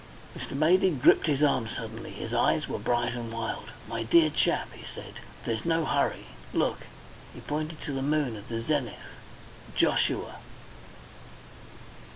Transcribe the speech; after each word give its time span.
Mr. 0.35 0.53
Maydig 0.57 0.99
gripped 0.99 1.27
his 1.27 1.43
arm 1.43 1.67
suddenly. 1.69 2.09
His 2.09 2.33
eyes 2.33 2.67
were 2.67 2.79
bright 2.79 3.13
and 3.13 3.31
wild. 3.31 3.65
"My 3.87 4.01
dear 4.01 4.31
chap," 4.31 4.73
he 4.73 4.83
said, 4.83 5.19
"there's 5.45 5.63
no 5.63 5.85
hurry. 5.85 6.25
Look" 6.53 6.87
he 7.35 7.39
pointed 7.41 7.81
to 7.83 7.93
the 7.93 8.01
moon 8.01 8.35
at 8.35 8.49
the 8.49 8.63
zenith 8.63 8.95
"Joshua!" 9.75 10.37